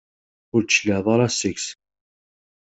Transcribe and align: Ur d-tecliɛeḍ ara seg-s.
Ur 0.53 0.61
d-tecliɛeḍ 0.61 1.07
ara 1.13 1.27
seg-s. 1.31 1.65